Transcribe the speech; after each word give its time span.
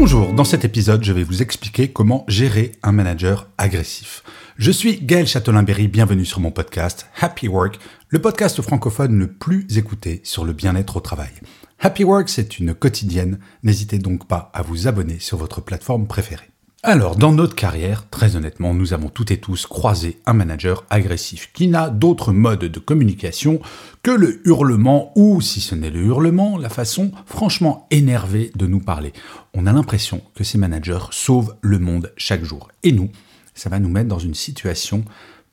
Bonjour, 0.00 0.32
dans 0.32 0.44
cet 0.44 0.64
épisode, 0.64 1.02
je 1.02 1.12
vais 1.12 1.24
vous 1.24 1.42
expliquer 1.42 1.90
comment 1.90 2.24
gérer 2.28 2.70
un 2.84 2.92
manager 2.92 3.48
agressif. 3.58 4.22
Je 4.56 4.70
suis 4.70 5.00
Gaël 5.00 5.26
Châtelain-Berry, 5.26 5.88
bienvenue 5.88 6.24
sur 6.24 6.38
mon 6.38 6.52
podcast 6.52 7.08
Happy 7.20 7.48
Work, 7.48 7.80
le 8.08 8.20
podcast 8.20 8.62
francophone 8.62 9.18
le 9.18 9.26
plus 9.26 9.66
écouté 9.76 10.20
sur 10.22 10.44
le 10.44 10.52
bien-être 10.52 10.98
au 10.98 11.00
travail. 11.00 11.32
Happy 11.80 12.04
Work, 12.04 12.28
c'est 12.28 12.60
une 12.60 12.74
quotidienne, 12.74 13.40
n'hésitez 13.64 13.98
donc 13.98 14.28
pas 14.28 14.52
à 14.54 14.62
vous 14.62 14.86
abonner 14.86 15.18
sur 15.18 15.36
votre 15.36 15.60
plateforme 15.60 16.06
préférée. 16.06 16.48
Alors, 16.84 17.16
dans 17.16 17.32
notre 17.32 17.56
carrière, 17.56 18.08
très 18.08 18.36
honnêtement, 18.36 18.72
nous 18.72 18.92
avons 18.92 19.08
toutes 19.08 19.32
et 19.32 19.40
tous 19.40 19.66
croisé 19.66 20.20
un 20.26 20.32
manager 20.32 20.84
agressif 20.90 21.50
qui 21.52 21.66
n'a 21.66 21.90
d'autre 21.90 22.32
mode 22.32 22.60
de 22.60 22.78
communication 22.78 23.60
que 24.04 24.12
le 24.12 24.40
hurlement 24.46 25.12
ou, 25.16 25.40
si 25.40 25.60
ce 25.60 25.74
n'est 25.74 25.90
le 25.90 26.04
hurlement, 26.04 26.56
la 26.56 26.68
façon 26.68 27.10
franchement 27.26 27.88
énervée 27.90 28.52
de 28.54 28.68
nous 28.68 28.78
parler. 28.78 29.12
On 29.54 29.66
a 29.66 29.72
l'impression 29.72 30.22
que 30.36 30.44
ces 30.44 30.56
managers 30.56 31.10
sauvent 31.10 31.56
le 31.62 31.80
monde 31.80 32.12
chaque 32.16 32.44
jour. 32.44 32.70
Et 32.84 32.92
nous, 32.92 33.10
ça 33.56 33.68
va 33.68 33.80
nous 33.80 33.88
mettre 33.88 34.08
dans 34.08 34.20
une 34.20 34.34
situation 34.34 35.04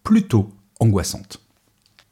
plutôt 0.04 0.54
angoissante. 0.80 1.45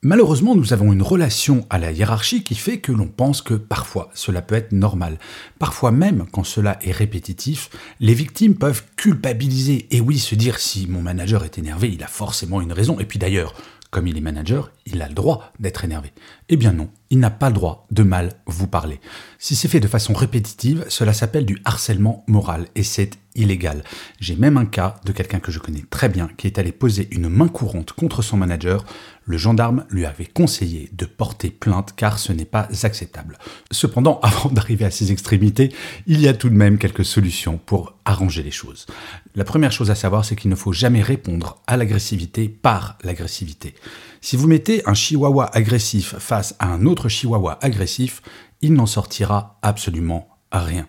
Malheureusement, 0.06 0.54
nous 0.54 0.74
avons 0.74 0.92
une 0.92 1.02
relation 1.02 1.66
à 1.70 1.80
la 1.80 1.94
hiérarchie 1.94 2.44
qui 2.44 2.56
fait 2.56 2.80
que 2.80 2.92
l'on 2.92 3.08
pense 3.08 3.42
que 3.42 3.54
parfois 3.54 4.10
cela 4.14 4.42
peut 4.42 4.56
être 4.56 4.74
normal. 4.74 5.18
Parfois 5.60 5.94
même, 5.94 6.26
quand 6.30 6.44
cela 6.44 6.78
est 6.82 6.92
répétitif, 6.92 7.70
les 8.02 8.14
victimes 8.14 8.56
peuvent 8.56 8.84
culpabiliser 8.98 9.88
et 9.92 10.02
oui 10.02 10.20
se 10.20 10.36
dire 10.36 10.60
si 10.60 10.88
mon 10.88 11.02
manager 11.02 11.46
est 11.46 11.58
énervé, 11.58 11.90
il 11.90 12.04
a 12.04 12.08
forcément 12.08 12.60
une 12.60 12.74
raison. 12.74 13.00
Et 13.00 13.06
puis 13.06 13.18
d'ailleurs, 13.18 13.54
comme 13.92 14.06
il 14.06 14.18
est 14.18 14.22
manager, 14.22 14.72
il 14.86 15.02
a 15.02 15.08
le 15.08 15.14
droit 15.14 15.52
d'être 15.60 15.86
énervé. 15.86 16.12
Eh 16.50 16.58
bien 16.58 16.74
non, 16.74 16.90
il 17.10 17.20
n'a 17.20 17.30
pas 17.30 17.50
le 17.50 17.56
droit 17.56 17.88
de 17.92 18.04
mal 18.04 18.34
vous 18.48 18.68
parler. 18.68 19.00
Si 19.40 19.56
c'est 19.56 19.68
fait 19.68 19.80
de 19.80 19.88
façon 19.88 20.14
répétitive, 20.14 20.86
cela 20.90 21.14
s'appelle 21.14 21.46
du 21.46 21.60
harcèlement 21.64 22.24
moral 22.28 22.68
et 22.76 22.84
c'est 22.84 23.12
illégal. 23.36 23.84
J'ai 24.20 24.36
même 24.36 24.58
un 24.58 24.66
cas 24.66 24.96
de 25.06 25.12
quelqu'un 25.12 25.40
que 25.40 25.52
je 25.52 25.60
connais 25.60 25.84
très 25.90 26.10
bien 26.10 26.30
qui 26.38 26.48
est 26.48 26.60
allé 26.60 26.72
poser 26.72 27.08
une 27.12 27.30
main 27.30 27.48
courante 27.48 27.94
contre 27.94 28.22
son 28.22 28.38
manager. 28.38 28.84
Le 29.26 29.38
gendarme 29.38 29.86
lui 29.90 30.06
avait 30.06 30.26
conseillé 30.26 30.90
de 30.94 31.06
porter 31.06 31.50
plainte 31.50 31.94
car 31.96 32.20
ce 32.20 32.34
n'est 32.34 32.46
pas 32.46 32.68
acceptable. 32.84 33.38
Cependant, 33.72 34.20
avant 34.24 34.50
d'arriver 34.50 34.86
à 34.86 34.92
ces 34.92 35.12
extrémités, 35.12 35.74
il 36.08 36.20
y 36.20 36.28
a 36.28 36.34
tout 36.34 36.50
de 36.50 36.56
même 36.56 36.78
quelques 36.78 37.06
solutions 37.06 37.58
pour 37.58 37.96
arranger 38.06 38.44
les 38.44 38.52
choses. 38.52 38.86
La 39.36 39.46
première 39.46 39.72
chose 39.72 39.92
à 39.92 39.96
savoir, 39.96 40.26
c'est 40.26 40.36
qu'il 40.36 40.52
ne 40.52 40.56
faut 40.56 40.74
jamais 40.74 41.02
répondre 41.02 41.62
à 41.68 41.78
l'agressivité 41.78 42.50
par 42.50 42.98
l'agressivité. 43.04 43.76
Si 44.22 44.38
vous 44.38 44.48
mettez 44.48 44.73
un 44.86 44.94
chihuahua 44.94 45.50
agressif 45.54 46.16
face 46.18 46.56
à 46.60 46.68
un 46.74 46.86
autre 46.86 47.10
chihuahua 47.10 47.60
agressif, 47.62 48.22
il 48.62 48.74
n'en 48.74 48.86
sortira 48.86 49.60
absolument 49.62 50.30
rien. 50.52 50.88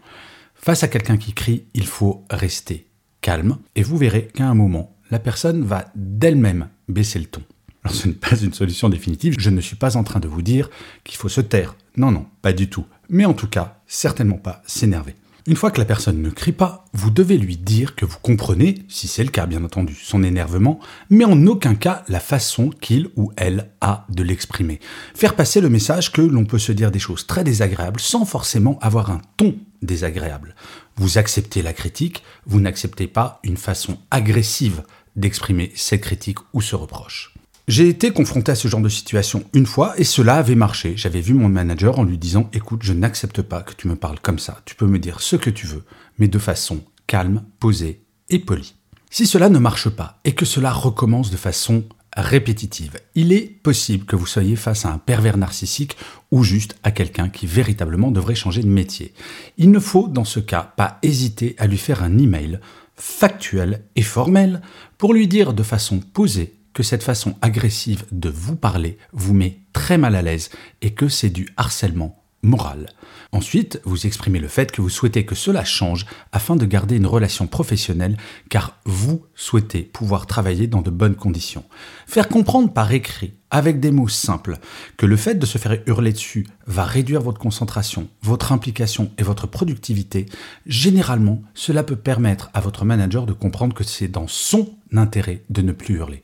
Face 0.54 0.82
à 0.82 0.88
quelqu'un 0.88 1.18
qui 1.18 1.34
crie, 1.34 1.66
il 1.74 1.86
faut 1.86 2.24
rester 2.30 2.88
calme 3.20 3.58
et 3.74 3.82
vous 3.82 3.96
verrez 3.96 4.28
qu'à 4.28 4.46
un 4.46 4.54
moment, 4.54 4.96
la 5.10 5.18
personne 5.18 5.62
va 5.62 5.90
d'elle-même 5.94 6.68
baisser 6.88 7.18
le 7.18 7.26
ton. 7.26 7.42
Alors 7.82 7.94
ce 7.94 8.08
n'est 8.08 8.14
pas 8.14 8.36
une 8.36 8.54
solution 8.54 8.88
définitive, 8.88 9.34
je 9.38 9.50
ne 9.50 9.60
suis 9.60 9.76
pas 9.76 9.96
en 9.96 10.04
train 10.04 10.20
de 10.20 10.28
vous 10.28 10.42
dire 10.42 10.70
qu'il 11.04 11.16
faut 11.16 11.28
se 11.28 11.42
taire. 11.42 11.76
Non, 11.96 12.10
non, 12.10 12.26
pas 12.40 12.52
du 12.52 12.70
tout. 12.70 12.86
Mais 13.10 13.26
en 13.26 13.34
tout 13.34 13.48
cas, 13.48 13.80
certainement 13.86 14.38
pas 14.38 14.62
s'énerver. 14.66 15.14
Une 15.46 15.56
fois 15.56 15.70
que 15.70 15.78
la 15.78 15.84
personne 15.84 16.22
ne 16.22 16.30
crie 16.30 16.52
pas, 16.52 16.86
vous 16.94 17.10
devez 17.10 17.36
lui 17.36 17.58
dire 17.58 17.94
que 17.94 18.06
vous 18.06 18.16
comprenez, 18.22 18.82
si 18.88 19.06
c'est 19.06 19.24
le 19.24 19.28
cas 19.30 19.44
bien 19.44 19.62
entendu, 19.62 19.94
son 19.94 20.22
énervement, 20.22 20.80
mais 21.10 21.26
en 21.26 21.46
aucun 21.46 21.74
cas 21.74 22.02
la 22.08 22.18
façon 22.18 22.70
qu'il 22.70 23.10
ou 23.16 23.30
elle 23.36 23.68
a 23.82 24.06
de 24.08 24.22
l'exprimer. 24.22 24.80
Faire 25.14 25.36
passer 25.36 25.60
le 25.60 25.68
message 25.68 26.12
que 26.12 26.22
l'on 26.22 26.46
peut 26.46 26.58
se 26.58 26.72
dire 26.72 26.90
des 26.90 26.98
choses 26.98 27.26
très 27.26 27.44
désagréables 27.44 28.00
sans 28.00 28.24
forcément 28.24 28.78
avoir 28.80 29.10
un 29.10 29.20
ton 29.36 29.54
désagréable. 29.82 30.54
Vous 30.96 31.18
acceptez 31.18 31.60
la 31.60 31.74
critique, 31.74 32.22
vous 32.46 32.60
n'acceptez 32.60 33.06
pas 33.06 33.40
une 33.44 33.58
façon 33.58 33.98
agressive 34.10 34.82
d'exprimer 35.14 35.72
cette 35.74 36.00
critique 36.00 36.38
ou 36.54 36.62
ce 36.62 36.74
reproche. 36.74 37.34
J'ai 37.66 37.88
été 37.88 38.10
confronté 38.10 38.52
à 38.52 38.56
ce 38.56 38.68
genre 38.68 38.82
de 38.82 38.90
situation 38.90 39.44
une 39.54 39.64
fois 39.64 39.94
et 39.96 40.04
cela 40.04 40.34
avait 40.34 40.54
marché. 40.54 40.94
J'avais 40.96 41.22
vu 41.22 41.32
mon 41.32 41.48
manager 41.48 41.98
en 41.98 42.04
lui 42.04 42.18
disant 42.18 42.50
Écoute, 42.52 42.82
je 42.82 42.92
n'accepte 42.92 43.40
pas 43.40 43.62
que 43.62 43.72
tu 43.72 43.88
me 43.88 43.96
parles 43.96 44.20
comme 44.20 44.38
ça. 44.38 44.60
Tu 44.66 44.74
peux 44.74 44.86
me 44.86 44.98
dire 44.98 45.22
ce 45.22 45.36
que 45.36 45.48
tu 45.48 45.66
veux, 45.66 45.82
mais 46.18 46.28
de 46.28 46.38
façon 46.38 46.84
calme, 47.06 47.42
posée 47.60 48.02
et 48.28 48.38
polie. 48.38 48.74
Si 49.10 49.26
cela 49.26 49.48
ne 49.48 49.58
marche 49.58 49.88
pas 49.88 50.20
et 50.26 50.32
que 50.32 50.44
cela 50.44 50.72
recommence 50.72 51.30
de 51.30 51.38
façon 51.38 51.84
répétitive, 52.14 52.98
il 53.14 53.32
est 53.32 53.62
possible 53.62 54.04
que 54.04 54.16
vous 54.16 54.26
soyez 54.26 54.56
face 54.56 54.84
à 54.84 54.90
un 54.90 54.98
pervers 54.98 55.38
narcissique 55.38 55.96
ou 56.30 56.44
juste 56.44 56.76
à 56.82 56.90
quelqu'un 56.90 57.30
qui 57.30 57.46
véritablement 57.46 58.10
devrait 58.10 58.34
changer 58.34 58.62
de 58.62 58.68
métier. 58.68 59.14
Il 59.56 59.70
ne 59.70 59.78
faut 59.78 60.06
dans 60.06 60.24
ce 60.24 60.38
cas 60.38 60.74
pas 60.76 60.98
hésiter 61.02 61.56
à 61.58 61.66
lui 61.66 61.78
faire 61.78 62.02
un 62.02 62.18
email 62.18 62.60
factuel 62.94 63.84
et 63.96 64.02
formel 64.02 64.60
pour 64.98 65.14
lui 65.14 65.26
dire 65.26 65.54
de 65.54 65.62
façon 65.62 66.00
posée 66.00 66.53
que 66.74 66.82
cette 66.82 67.02
façon 67.02 67.36
agressive 67.40 68.04
de 68.12 68.28
vous 68.28 68.56
parler 68.56 68.98
vous 69.12 69.32
met 69.32 69.60
très 69.72 69.96
mal 69.96 70.14
à 70.14 70.22
l'aise 70.22 70.50
et 70.82 70.92
que 70.92 71.08
c'est 71.08 71.30
du 71.30 71.48
harcèlement 71.56 72.20
moral. 72.44 72.90
Ensuite, 73.32 73.80
vous 73.84 74.06
exprimez 74.06 74.38
le 74.38 74.48
fait 74.48 74.70
que 74.70 74.80
vous 74.80 74.88
souhaitez 74.88 75.24
que 75.24 75.34
cela 75.34 75.64
change 75.64 76.06
afin 76.30 76.54
de 76.54 76.66
garder 76.66 76.96
une 76.96 77.06
relation 77.06 77.48
professionnelle 77.48 78.16
car 78.48 78.78
vous 78.84 79.24
souhaitez 79.34 79.82
pouvoir 79.82 80.26
travailler 80.26 80.68
dans 80.68 80.82
de 80.82 80.90
bonnes 80.90 81.16
conditions. 81.16 81.64
Faire 82.06 82.28
comprendre 82.28 82.72
par 82.72 82.92
écrit, 82.92 83.34
avec 83.50 83.80
des 83.80 83.90
mots 83.90 84.08
simples, 84.08 84.58
que 84.96 85.06
le 85.06 85.16
fait 85.16 85.34
de 85.34 85.46
se 85.46 85.58
faire 85.58 85.78
hurler 85.86 86.12
dessus 86.12 86.46
va 86.66 86.84
réduire 86.84 87.22
votre 87.22 87.40
concentration, 87.40 88.08
votre 88.22 88.52
implication 88.52 89.10
et 89.18 89.22
votre 89.22 89.48
productivité, 89.48 90.26
généralement, 90.66 91.42
cela 91.54 91.82
peut 91.82 91.96
permettre 91.96 92.50
à 92.54 92.60
votre 92.60 92.84
manager 92.84 93.26
de 93.26 93.32
comprendre 93.32 93.74
que 93.74 93.84
c'est 93.84 94.08
dans 94.08 94.28
son 94.28 94.74
intérêt 94.92 95.42
de 95.50 95.62
ne 95.62 95.72
plus 95.72 95.96
hurler. 95.96 96.22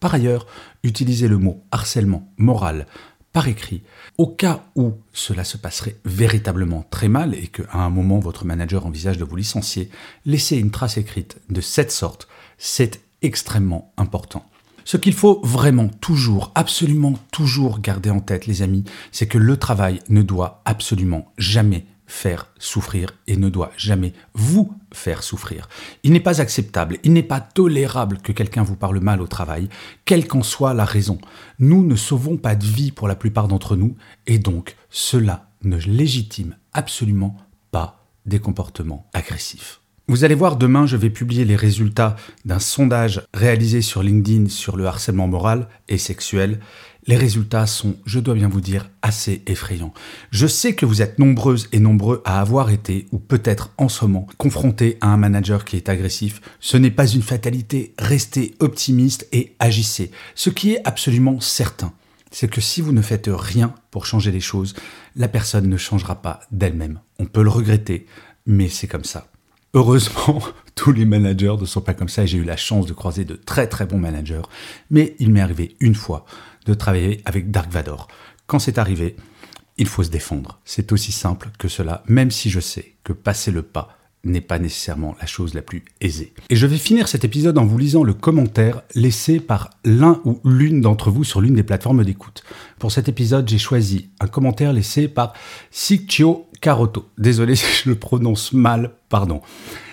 Par 0.00 0.14
ailleurs, 0.14 0.46
utilisez 0.82 1.28
le 1.28 1.36
mot 1.36 1.62
harcèlement 1.70 2.32
moral 2.38 2.86
par 3.32 3.46
écrit 3.46 3.82
au 4.18 4.26
cas 4.26 4.64
où 4.74 4.94
cela 5.12 5.44
se 5.44 5.56
passerait 5.56 5.96
véritablement 6.04 6.84
très 6.90 7.08
mal 7.08 7.34
et 7.34 7.46
qu'à 7.46 7.74
un 7.74 7.90
moment 7.90 8.18
votre 8.18 8.44
manager 8.44 8.86
envisage 8.86 9.18
de 9.18 9.24
vous 9.24 9.36
licencier, 9.36 9.90
laissez 10.24 10.56
une 10.56 10.70
trace 10.70 10.96
écrite 10.96 11.38
de 11.48 11.60
cette 11.60 11.92
sorte, 11.92 12.28
c'est 12.58 13.00
extrêmement 13.22 13.92
important. 13.96 14.44
Ce 14.84 14.96
qu'il 14.96 15.12
faut 15.12 15.40
vraiment 15.44 15.88
toujours, 15.88 16.50
absolument 16.54 17.14
toujours 17.30 17.80
garder 17.80 18.10
en 18.10 18.20
tête 18.20 18.46
les 18.46 18.62
amis, 18.62 18.84
c'est 19.12 19.28
que 19.28 19.38
le 19.38 19.56
travail 19.56 20.00
ne 20.08 20.22
doit 20.22 20.62
absolument 20.64 21.30
jamais 21.38 21.86
faire 22.10 22.48
souffrir 22.58 23.10
et 23.28 23.36
ne 23.36 23.48
doit 23.48 23.70
jamais 23.76 24.12
vous 24.34 24.74
faire 24.92 25.22
souffrir. 25.22 25.68
Il 26.02 26.12
n'est 26.12 26.20
pas 26.20 26.40
acceptable, 26.40 26.98
il 27.04 27.12
n'est 27.12 27.22
pas 27.22 27.40
tolérable 27.40 28.18
que 28.18 28.32
quelqu'un 28.32 28.64
vous 28.64 28.74
parle 28.74 28.98
mal 28.98 29.22
au 29.22 29.28
travail, 29.28 29.68
quelle 30.04 30.26
qu'en 30.26 30.42
soit 30.42 30.74
la 30.74 30.84
raison. 30.84 31.18
Nous 31.60 31.84
ne 31.84 31.94
sauvons 31.94 32.36
pas 32.36 32.56
de 32.56 32.66
vie 32.66 32.90
pour 32.90 33.06
la 33.06 33.14
plupart 33.14 33.46
d'entre 33.46 33.76
nous 33.76 33.94
et 34.26 34.38
donc 34.38 34.76
cela 34.90 35.50
ne 35.62 35.76
légitime 35.76 36.56
absolument 36.72 37.36
pas 37.70 38.04
des 38.26 38.40
comportements 38.40 39.08
agressifs. 39.12 39.80
Vous 40.10 40.24
allez 40.24 40.34
voir, 40.34 40.56
demain, 40.56 40.86
je 40.86 40.96
vais 40.96 41.08
publier 41.08 41.44
les 41.44 41.54
résultats 41.54 42.16
d'un 42.44 42.58
sondage 42.58 43.22
réalisé 43.32 43.80
sur 43.80 44.02
LinkedIn 44.02 44.48
sur 44.48 44.76
le 44.76 44.86
harcèlement 44.86 45.28
moral 45.28 45.68
et 45.88 45.98
sexuel. 45.98 46.58
Les 47.06 47.16
résultats 47.16 47.68
sont, 47.68 47.94
je 48.06 48.18
dois 48.18 48.34
bien 48.34 48.48
vous 48.48 48.60
dire, 48.60 48.90
assez 49.02 49.40
effrayants. 49.46 49.94
Je 50.32 50.48
sais 50.48 50.74
que 50.74 50.84
vous 50.84 51.00
êtes 51.00 51.20
nombreuses 51.20 51.68
et 51.70 51.78
nombreux 51.78 52.22
à 52.24 52.40
avoir 52.40 52.70
été, 52.70 53.06
ou 53.12 53.20
peut-être 53.20 53.70
en 53.78 53.88
ce 53.88 54.04
moment, 54.04 54.26
confrontés 54.36 54.98
à 55.00 55.12
un 55.12 55.16
manager 55.16 55.64
qui 55.64 55.76
est 55.76 55.88
agressif. 55.88 56.40
Ce 56.58 56.76
n'est 56.76 56.90
pas 56.90 57.06
une 57.06 57.22
fatalité, 57.22 57.94
restez 57.96 58.56
optimiste 58.58 59.28
et 59.30 59.54
agissez. 59.60 60.10
Ce 60.34 60.50
qui 60.50 60.72
est 60.72 60.84
absolument 60.84 61.38
certain, 61.38 61.92
c'est 62.32 62.50
que 62.50 62.60
si 62.60 62.80
vous 62.80 62.90
ne 62.90 63.00
faites 63.00 63.30
rien 63.32 63.76
pour 63.92 64.06
changer 64.06 64.32
les 64.32 64.40
choses, 64.40 64.74
la 65.14 65.28
personne 65.28 65.68
ne 65.68 65.76
changera 65.76 66.20
pas 66.20 66.40
d'elle-même. 66.50 66.98
On 67.20 67.26
peut 67.26 67.44
le 67.44 67.50
regretter, 67.50 68.06
mais 68.44 68.68
c'est 68.68 68.88
comme 68.88 69.04
ça. 69.04 69.29
Heureusement, 69.74 70.40
tous 70.74 70.92
les 70.92 71.04
managers 71.04 71.56
ne 71.60 71.66
sont 71.66 71.80
pas 71.80 71.94
comme 71.94 72.08
ça 72.08 72.24
et 72.24 72.26
j'ai 72.26 72.38
eu 72.38 72.44
la 72.44 72.56
chance 72.56 72.86
de 72.86 72.92
croiser 72.92 73.24
de 73.24 73.34
très 73.34 73.66
très 73.66 73.86
bons 73.86 73.98
managers. 73.98 74.42
Mais 74.90 75.14
il 75.18 75.30
m'est 75.30 75.40
arrivé 75.40 75.76
une 75.80 75.94
fois 75.94 76.24
de 76.66 76.74
travailler 76.74 77.22
avec 77.24 77.50
Dark 77.50 77.70
Vador. 77.70 78.08
Quand 78.46 78.58
c'est 78.58 78.78
arrivé, 78.78 79.16
il 79.78 79.86
faut 79.86 80.02
se 80.02 80.10
défendre. 80.10 80.60
C'est 80.64 80.92
aussi 80.92 81.12
simple 81.12 81.50
que 81.58 81.68
cela, 81.68 82.02
même 82.06 82.30
si 82.30 82.50
je 82.50 82.60
sais 82.60 82.94
que 83.04 83.12
passer 83.12 83.50
le 83.50 83.62
pas 83.62 83.96
n'est 84.24 84.40
pas 84.40 84.58
nécessairement 84.58 85.16
la 85.20 85.26
chose 85.26 85.54
la 85.54 85.62
plus 85.62 85.82
aisée. 86.00 86.34
Et 86.50 86.56
je 86.56 86.66
vais 86.66 86.76
finir 86.76 87.08
cet 87.08 87.24
épisode 87.24 87.56
en 87.56 87.64
vous 87.64 87.78
lisant 87.78 88.04
le 88.04 88.12
commentaire 88.12 88.82
laissé 88.94 89.40
par 89.40 89.70
l'un 89.84 90.20
ou 90.24 90.40
l'une 90.44 90.82
d'entre 90.82 91.10
vous 91.10 91.24
sur 91.24 91.40
l'une 91.40 91.54
des 91.54 91.62
plateformes 91.62 92.04
d'écoute. 92.04 92.42
Pour 92.78 92.92
cet 92.92 93.08
épisode, 93.08 93.48
j'ai 93.48 93.58
choisi 93.58 94.10
un 94.20 94.26
commentaire 94.26 94.74
laissé 94.74 95.08
par 95.08 95.32
Ciccio 95.70 96.49
Carotto. 96.60 97.08
Désolé 97.18 97.54
si 97.56 97.84
je 97.84 97.88
le 97.88 97.96
prononce 97.96 98.52
mal, 98.52 98.92
pardon. 99.08 99.40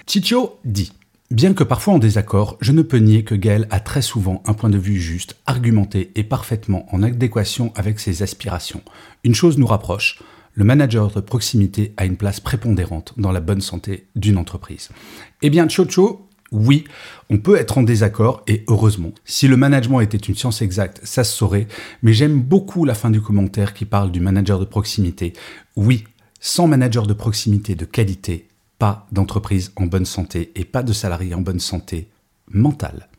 Ciccio 0.06 0.60
dit 0.66 0.92
Bien 1.30 1.54
que 1.54 1.66
parfois 1.66 1.96
en 1.96 2.00
désaccord, 2.00 2.58
je 2.62 2.72
ne 2.72 2.82
peux 2.82 3.00
nier 3.00 3.26
que 3.26 3.36
Gaël 3.36 3.68
a 3.70 3.82
très 3.82 4.02
souvent 4.02 4.42
un 4.46 4.54
point 4.54 4.70
de 4.70 4.78
vue 4.78 5.02
juste, 5.02 5.36
argumenté 5.46 6.12
et 6.16 6.24
parfaitement 6.24 6.86
en 6.94 7.04
adéquation 7.04 7.74
avec 7.76 8.00
ses 8.00 8.24
aspirations. 8.24 8.82
Une 9.26 9.36
chose 9.36 9.58
nous 9.58 9.68
rapproche, 9.68 10.24
le 10.54 10.64
manager 10.64 11.12
de 11.12 11.20
proximité 11.20 11.94
a 11.98 12.06
une 12.06 12.16
place 12.16 12.40
prépondérante 12.40 13.14
dans 13.18 13.34
la 13.34 13.42
bonne 13.42 13.60
santé 13.60 14.08
d'une 14.16 14.38
entreprise. 14.38 14.90
Eh 15.42 15.50
bien, 15.50 15.68
Chocho, 15.68 16.28
oui, 16.54 16.86
on 17.30 17.40
peut 17.40 17.58
être 17.58 17.78
en 17.78 17.84
désaccord 17.84 18.42
et 18.48 18.64
heureusement. 18.70 19.12
Si 19.26 19.50
le 19.50 19.58
management 19.58 20.00
était 20.00 20.18
une 20.18 20.36
science 20.36 20.62
exacte, 20.62 21.02
ça 21.04 21.26
se 21.26 21.36
saurait, 21.36 21.68
mais 22.04 22.14
j'aime 22.14 22.40
beaucoup 22.40 22.86
la 22.86 22.96
fin 22.96 23.10
du 23.10 23.22
commentaire 23.22 23.74
qui 23.74 23.84
parle 23.84 24.12
du 24.12 24.22
manager 24.22 24.60
de 24.60 24.66
proximité. 24.66 25.34
Oui, 25.76 26.06
sans 26.40 26.68
manager 26.68 27.08
de 27.08 27.14
proximité 27.14 27.76
de 27.76 27.86
qualité, 27.86 28.48
pas 28.80 29.08
d'entreprise 29.12 29.72
en 29.76 29.86
bonne 29.86 30.06
santé 30.06 30.52
et 30.56 30.66
pas 30.66 30.84
de 30.84 30.94
salariés 30.94 31.34
en 31.34 31.42
bonne 31.42 31.60
santé 31.60 32.10
mentale. 32.52 33.10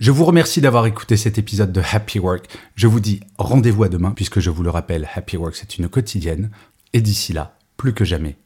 Je 0.00 0.10
vous 0.10 0.24
remercie 0.24 0.60
d'avoir 0.60 0.86
écouté 0.86 1.16
cet 1.16 1.38
épisode 1.38 1.72
de 1.72 1.80
Happy 1.92 2.18
Work. 2.18 2.48
Je 2.74 2.86
vous 2.86 3.00
dis 3.00 3.20
rendez-vous 3.38 3.84
à 3.84 3.88
demain 3.88 4.10
puisque 4.10 4.40
je 4.40 4.50
vous 4.50 4.62
le 4.62 4.70
rappelle, 4.70 5.08
Happy 5.14 5.36
Work 5.36 5.54
c'est 5.54 5.78
une 5.78 5.88
quotidienne. 5.88 6.50
Et 6.92 7.00
d'ici 7.00 7.32
là, 7.32 7.56
plus 7.76 7.94
que 7.94 8.04
jamais, 8.04 8.36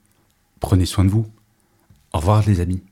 prenez 0.60 0.86
soin 0.86 1.04
de 1.04 1.10
vous. 1.10 1.26
Au 2.12 2.18
revoir 2.18 2.42
les 2.46 2.60
amis. 2.60 2.82